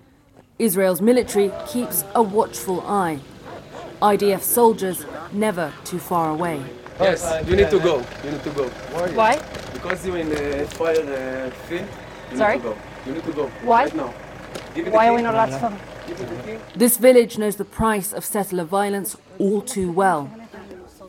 [0.57, 3.19] Israel's military keeps a watchful eye.
[4.01, 6.63] IDF soldiers never too far away.
[6.99, 8.03] Yes, you need to go.
[8.23, 8.67] You need to go.
[9.13, 9.41] Why?
[9.81, 11.87] Because you're in the fire uh, field.
[12.31, 12.57] You Sorry?
[12.57, 12.77] need to go.
[13.05, 13.47] You need to go.
[13.63, 13.83] Why?
[13.85, 14.13] Right now.
[14.75, 15.77] Give me the Why are we not allowed to film?
[16.05, 16.57] Give me the key.
[16.75, 20.29] This village knows the price of settler violence all too well.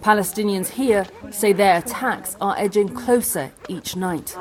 [0.00, 4.36] Palestinians here say their attacks are edging closer each night.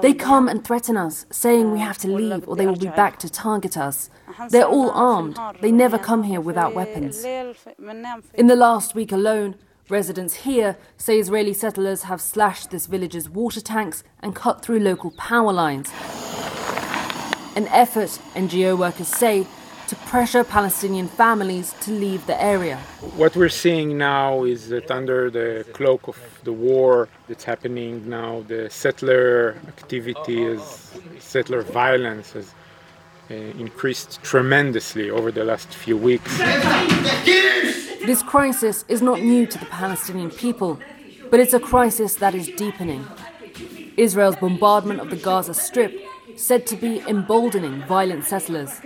[0.00, 3.18] They come and threaten us, saying we have to leave or they will be back
[3.20, 4.08] to target us.
[4.48, 5.38] They're all armed.
[5.60, 7.24] They never come here without weapons.
[7.24, 9.54] In the last week alone,
[9.88, 15.10] residents here say Israeli settlers have slashed this village's water tanks and cut through local
[15.12, 15.90] power lines.
[17.56, 19.46] An effort, NGO workers say,
[19.88, 22.78] to pressure Palestinian families to leave the area.
[23.16, 28.42] What we're seeing now is that under the cloak of the war that's happening now,
[28.48, 30.62] the settler activity is
[31.20, 32.54] settler violence has
[33.30, 36.36] Uh, increased tremendously over the last few weeks.
[38.04, 40.78] This crisis is not new to the Palestinian people,
[41.30, 43.06] but it's a crisis that is deepening.
[43.96, 45.98] Israel's bombardment of the Gaza Strip
[46.36, 48.82] said to be emboldening violent settlers.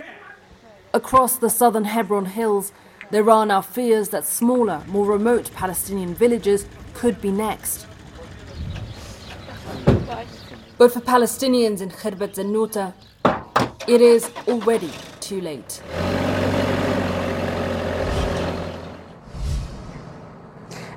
[0.93, 2.71] Across the southern Hebron hills,
[3.11, 7.87] there are now fears that smaller, more remote Palestinian villages could be next.
[10.77, 12.93] But for Palestinians in Khirbat Zanuta,
[13.89, 15.81] it is already too late.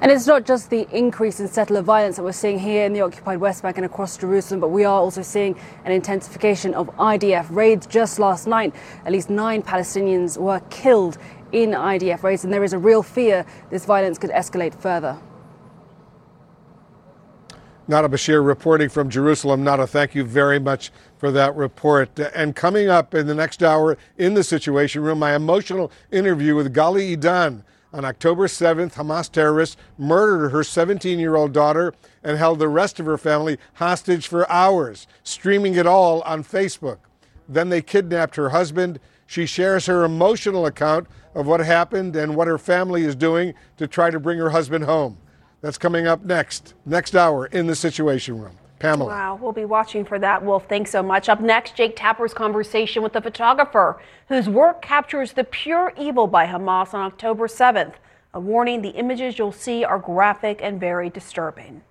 [0.02, 3.00] And it's not just the increase in settler violence that we're seeing here in the
[3.00, 7.46] occupied West Bank and across Jerusalem, but we are also seeing an intensification of IDF
[7.48, 7.86] raids.
[7.86, 8.74] Just last night,
[9.06, 11.16] at least nine Palestinians were killed
[11.52, 15.16] in IDF raids, and there is a real fear this violence could escalate further.
[17.88, 19.64] Nada Bashir reporting from Jerusalem.
[19.64, 22.16] Nada, thank you very much for that report.
[22.34, 26.72] And coming up in the next hour in the Situation Room, my emotional interview with
[26.72, 27.64] Gali Idan.
[27.92, 31.92] On October 7th, Hamas terrorists murdered her 17 year old daughter
[32.22, 36.98] and held the rest of her family hostage for hours, streaming it all on Facebook.
[37.48, 39.00] Then they kidnapped her husband.
[39.26, 43.86] She shares her emotional account of what happened and what her family is doing to
[43.88, 45.18] try to bring her husband home.
[45.62, 48.58] That's coming up next, next hour in the Situation Room.
[48.80, 49.10] Pamela.
[49.10, 50.68] Wow, we'll be watching for that, Wolf.
[50.68, 51.28] Thanks so much.
[51.28, 56.46] Up next, Jake Tapper's conversation with the photographer whose work captures the pure evil by
[56.46, 57.94] Hamas on October 7th.
[58.34, 61.82] A warning the images you'll see are graphic and very disturbing.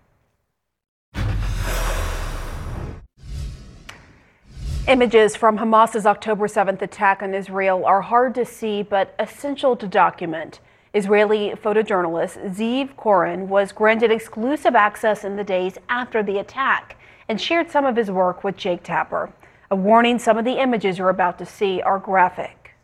[4.89, 9.87] Images from Hamas's October 7th attack on Israel are hard to see but essential to
[9.87, 10.59] document.
[10.93, 16.97] Israeli photojournalist Ziv Koren was granted exclusive access in the days after the attack
[17.29, 19.31] and shared some of his work with Jake Tapper.
[19.69, 22.75] A warning some of the images you're about to see are graphic.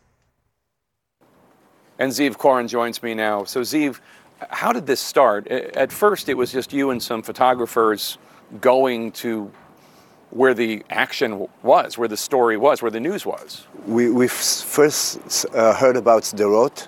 [1.98, 3.44] And Ziv Koren joins me now.
[3.44, 4.00] So, Ziv,
[4.48, 5.46] how did this start?
[5.48, 8.16] At first, it was just you and some photographers
[8.60, 9.52] going to
[10.30, 13.66] where the action was, where the story was, where the news was.
[13.86, 16.86] We, we first uh, heard about Sderot,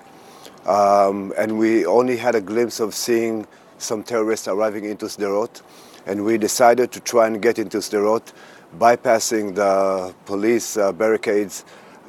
[0.65, 3.47] um, and we only had a glimpse of seeing
[3.77, 5.61] some terrorists arriving into Sderot,
[6.05, 8.33] and we decided to try and get into Sderot,
[8.77, 11.65] bypassing the police uh, barricades,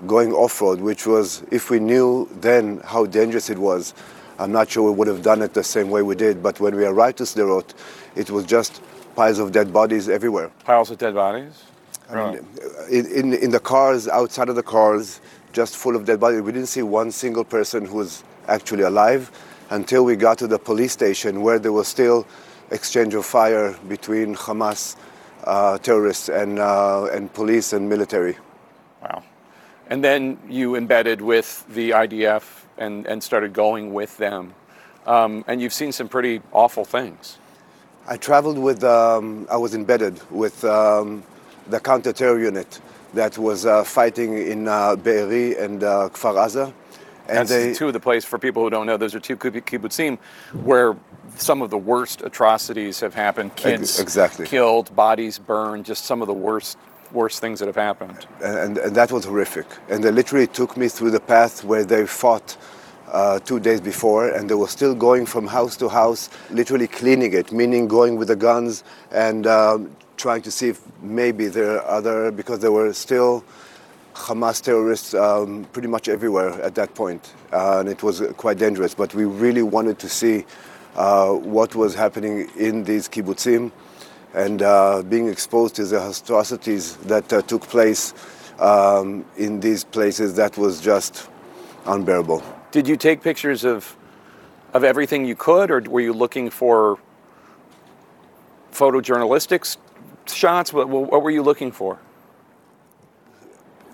[0.07, 3.95] going off-road, which was, if we knew then how dangerous it was,
[4.39, 6.43] I'm not sure we would have done it the same way we did.
[6.43, 7.75] But when we arrived to Sderot,
[8.17, 8.83] it was just
[9.15, 10.51] piles of dead bodies everywhere.
[10.65, 11.63] Piles of dead bodies?
[12.11, 12.47] I mean,
[12.91, 15.21] in, in, in the cars, outside of the cars,
[15.53, 16.43] just full of dead bodies.
[16.43, 19.31] We didn't see one single person who was actually alive
[19.71, 22.27] until we got to the police station where there was still
[22.71, 24.97] exchange of fire between Hamas
[25.45, 28.37] uh, terrorists and, uh, and police and military.
[29.03, 29.23] Wow.
[29.89, 34.55] And then you embedded with the IDF and, and started going with them.
[35.07, 37.39] Um, and you've seen some pretty awful things.
[38.07, 41.23] I traveled with, um, I was embedded with um,
[41.69, 42.81] the counter-terror unit
[43.15, 46.73] that was uh, fighting in uh, Be'eri and uh, Kfar Aza.
[47.29, 49.37] And That's they, two of the places, for people who don't know, those are two
[49.37, 50.19] kibbutzim
[50.65, 50.97] where
[51.37, 53.55] some of the worst atrocities have happened.
[53.57, 54.47] Kids exactly.
[54.47, 56.79] killed, bodies burned, just some of the worst
[57.13, 58.27] worst things that have happened.
[58.43, 59.67] And, and that was horrific.
[59.91, 62.57] And they literally took me through the path where they fought
[63.13, 67.35] uh, two days before, and they were still going from house to house, literally cleaning
[67.35, 71.99] it, meaning going with the guns and um, trying to see if maybe there are
[71.99, 73.45] other, because there were still
[74.23, 78.95] Hamas terrorists um, pretty much everywhere at that point, uh, and it was quite dangerous.
[78.95, 80.45] But we really wanted to see
[80.95, 83.73] uh, what was happening in these kibbutzim
[84.35, 88.15] and uh, being exposed to the atrocities that uh, took place
[88.59, 90.35] um, in these places.
[90.37, 91.29] That was just
[91.87, 92.43] unbearable.
[92.71, 93.97] Did you take pictures of
[94.73, 96.99] of everything you could, or were you looking for
[98.73, 99.77] photojournalistic
[100.27, 100.73] shots?
[100.73, 101.99] What, what were you looking for?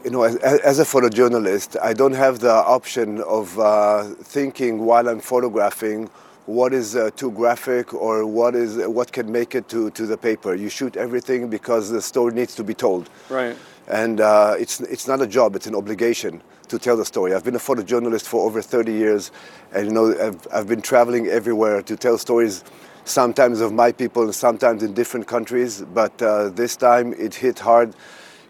[0.05, 5.09] You know, as, as, a photojournalist, I don't have the option of uh, thinking while
[5.09, 6.09] I'm photographing
[6.46, 10.16] what is uh, too graphic or what is what can make it to, to the
[10.16, 10.55] paper.
[10.55, 13.11] You shoot everything because the story needs to be told.
[13.28, 13.57] Right.
[13.86, 17.34] And uh, it's it's not a job; it's an obligation to tell the story.
[17.34, 19.30] I've been a photojournalist for over 30 years,
[19.72, 22.64] and you know I've, I've been traveling everywhere to tell stories.
[23.05, 25.80] Sometimes of my people, and sometimes in different countries.
[25.80, 27.94] But uh, this time it hit hard,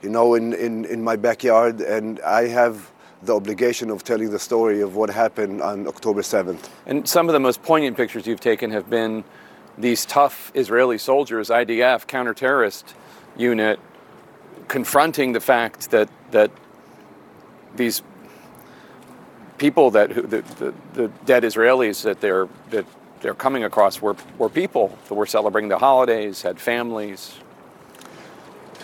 [0.02, 2.90] you know, in, in, in my backyard, and I have
[3.22, 6.68] the obligation of telling the story of what happened on October 7th.
[6.86, 9.24] And some of the most poignant pictures you've taken have been
[9.76, 12.94] these tough Israeli soldiers, IDF, counter-terrorist
[13.36, 13.80] unit,
[14.68, 16.50] confronting the fact that that
[17.74, 18.02] these
[19.56, 22.84] people that the, the, the dead Israelis that they're that
[23.20, 27.38] they're coming across were, were people that were celebrating the holidays, had families,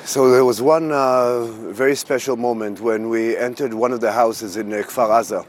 [0.05, 4.59] so there was one uh, very special moment when we entered one of the houses
[4.59, 5.47] in uh, Kfar Aza.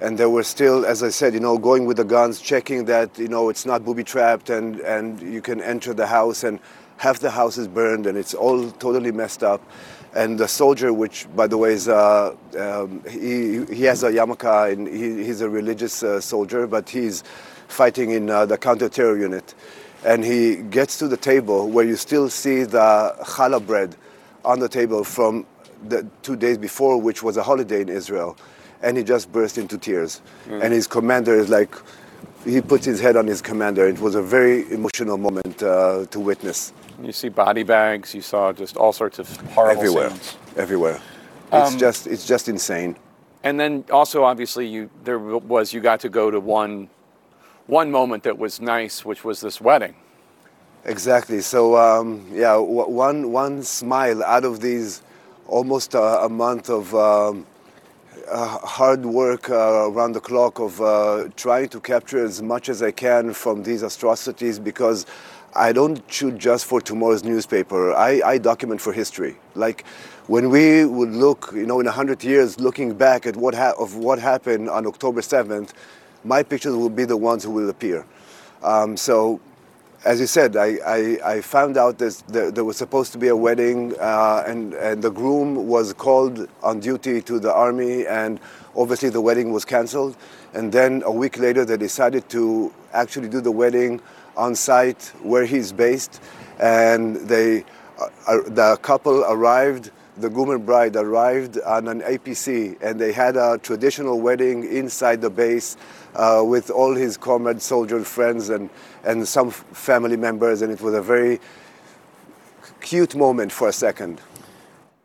[0.00, 3.18] And they were still, as I said, you know, going with the guns, checking that,
[3.18, 6.60] you know, it's not booby trapped and, and you can enter the house and
[6.98, 9.60] half the house is burned and it's all totally messed up.
[10.14, 14.72] And the soldier, which by the way is, uh, um, he, he has a yarmulke
[14.72, 17.24] and he, he's a religious uh, soldier, but he's
[17.66, 19.54] fighting in uh, the counter-terror unit
[20.04, 23.96] and he gets to the table where you still see the challah bread
[24.44, 25.46] on the table from
[25.88, 28.36] the two days before, which was a holiday in Israel,
[28.82, 30.22] and he just burst into tears.
[30.48, 30.64] Mm.
[30.64, 31.74] And his commander is like,
[32.44, 33.88] he puts his head on his commander.
[33.88, 36.72] It was a very emotional moment uh, to witness.
[37.02, 38.14] You see body bags.
[38.14, 40.36] You saw just all sorts of horrible everywhere, scenes.
[40.56, 41.00] everywhere.
[41.52, 42.96] It's um, just, it's just insane.
[43.42, 46.88] And then also, obviously, you there was you got to go to one
[47.66, 49.94] one moment that was nice, which was this wedding.
[50.84, 51.40] Exactly.
[51.40, 55.02] So um, yeah, w- one one smile out of these
[55.48, 57.46] almost a, a month of um,
[58.28, 62.82] uh, hard work uh, around the clock of uh, trying to capture as much as
[62.82, 65.06] I can from these atrocities because
[65.54, 67.92] I don't shoot just for tomorrow's newspaper.
[67.94, 69.36] I, I document for history.
[69.54, 69.84] Like
[70.28, 73.74] when we would look, you know, in a hundred years, looking back at what ha-
[73.78, 75.72] of what happened on October seventh
[76.26, 78.04] my pictures will be the ones who will appear.
[78.62, 79.40] Um, so,
[80.04, 83.28] as you said, I, I, I found out that there, there, was supposed to be
[83.28, 88.40] a wedding, uh, and, and the groom was called on duty to the army, and
[88.76, 90.16] obviously the wedding was canceled.
[90.52, 94.00] And then a week later, they decided to actually do the wedding
[94.36, 96.20] on site where he's based,
[96.58, 97.64] and they,
[98.00, 103.12] uh, uh the couple arrived the groom and bride arrived on an APC and they
[103.12, 105.76] had a traditional wedding inside the base
[106.16, 108.70] uh, with all his comrade soldier friends and,
[109.04, 111.38] and some family members, and it was a very
[112.80, 114.20] cute moment for a second.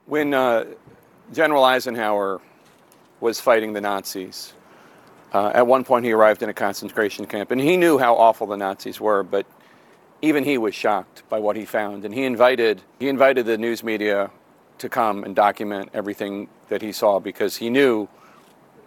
[0.06, 0.66] When uh,
[1.34, 2.42] General Eisenhower
[3.20, 4.54] was fighting the Nazis,
[5.34, 8.48] uh, at one point he arrived in a concentration camp, and he knew how awful
[8.48, 9.46] the Nazis were, but
[10.22, 13.84] even he was shocked by what he found, and he invited he invited the news
[13.84, 14.30] media
[14.78, 18.08] to come and document everything that he saw because he knew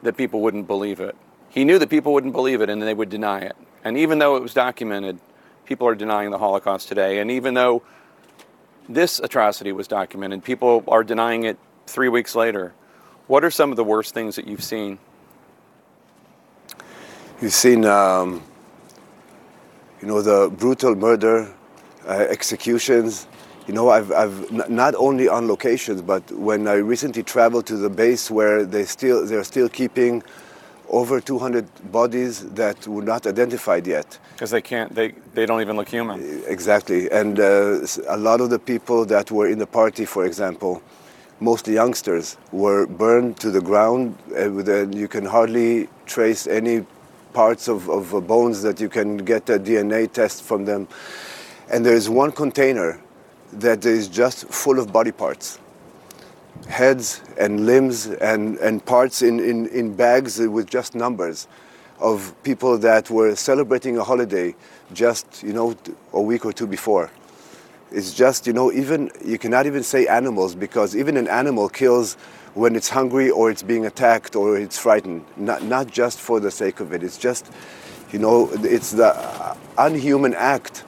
[0.02, 1.16] that people wouldn't believe it
[1.54, 3.54] He knew that people wouldn't believe it and they would deny it.
[3.84, 5.20] And even though it was documented,
[5.64, 7.20] people are denying the Holocaust today.
[7.20, 7.84] And even though
[8.88, 12.74] this atrocity was documented, people are denying it three weeks later.
[13.28, 14.98] What are some of the worst things that you've seen?
[17.40, 18.42] You've seen, um,
[20.02, 21.54] you know, the brutal murder,
[22.04, 23.28] uh, executions.
[23.68, 27.76] You know, I've, I've n- not only on locations, but when I recently traveled to
[27.76, 30.22] the base where they still they're still keeping
[30.88, 34.18] over 200 bodies that were not identified yet.
[34.32, 36.42] Because they can't, they, they don't even look human.
[36.46, 40.82] Exactly, and uh, a lot of the people that were in the party, for example,
[41.40, 44.16] mostly youngsters, were burned to the ground.
[44.30, 46.84] Uh, with you can hardly trace any
[47.32, 50.86] parts of, of uh, bones that you can get a DNA test from them.
[51.70, 53.00] And there is one container
[53.52, 55.58] that is just full of body parts
[56.68, 61.46] heads and limbs and, and parts in, in, in bags with just numbers
[62.00, 64.54] of people that were celebrating a holiday
[64.92, 65.76] just, you know,
[66.12, 67.10] a week or two before.
[67.92, 72.14] It's just, you know, even, you cannot even say animals because even an animal kills
[72.54, 76.50] when it's hungry or it's being attacked or it's frightened, not, not just for the
[76.50, 77.02] sake of it.
[77.02, 77.52] It's just,
[78.10, 80.84] you know, it's the unhuman act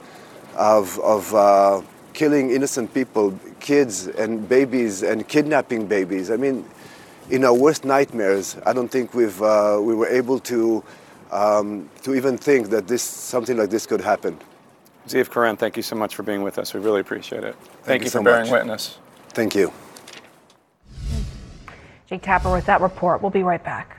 [0.55, 1.81] of, of uh,
[2.13, 6.31] killing innocent people, kids and babies, and kidnapping babies.
[6.31, 6.65] I mean,
[7.29, 10.83] in our worst nightmares, I don't think we've, uh, we were able to,
[11.31, 14.37] um, to even think that this, something like this could happen.
[15.07, 16.73] Ziv Koren, thank you so much for being with us.
[16.73, 17.55] We really appreciate it.
[17.55, 18.51] Thank, Thank you, you for bearing much.
[18.51, 18.97] witness.
[19.29, 19.71] Thank you.
[22.07, 23.21] Jake Tapper with that report.
[23.21, 23.97] We'll be right back.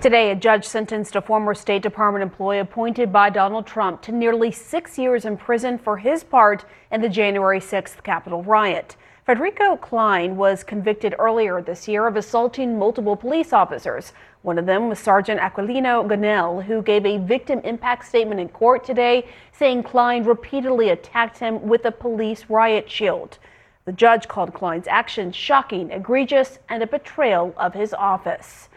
[0.00, 4.50] Today, a judge sentenced a former State Department employee appointed by Donald Trump to nearly
[4.50, 8.96] six years in prison for his part in the January 6th Capitol riot.
[9.26, 14.14] Federico Klein was convicted earlier this year of assaulting multiple police officers.
[14.40, 18.82] One of them was Sergeant Aquilino Gonell, who gave a victim impact statement in court
[18.82, 23.36] today, saying Klein repeatedly attacked him with a police riot shield.
[23.84, 28.69] The judge called Klein's actions shocking, egregious, and a betrayal of his office.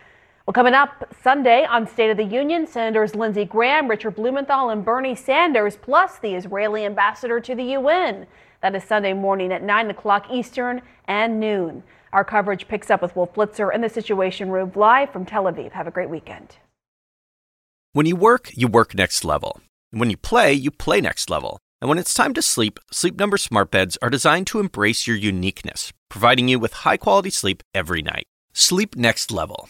[0.45, 4.83] Well, coming up Sunday on State of the Union, Senators Lindsey Graham, Richard Blumenthal, and
[4.83, 8.27] Bernie Sanders, plus the Israeli ambassador to the UN.
[8.61, 11.81] That is Sunday morning at 9 o'clock Eastern and noon.
[12.11, 15.71] Our coverage picks up with Wolf Blitzer in the Situation Room live from Tel Aviv.
[15.71, 16.57] Have a great weekend.
[17.93, 19.61] When you work, you work next level.
[19.93, 21.57] And when you play, you play next level.
[21.79, 25.15] And when it's time to sleep, Sleep Number smart beds are designed to embrace your
[25.15, 28.25] uniqueness, providing you with high-quality sleep every night.
[28.51, 29.69] Sleep next level.